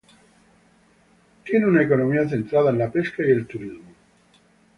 Tiene 1.45 1.63
una 1.67 1.83
economía 1.83 2.27
centrada 2.27 2.71
en 2.71 2.79
la 2.79 2.89
pesca 2.91 3.23
y 3.23 3.29
el 3.29 3.45
turismo. 3.45 3.93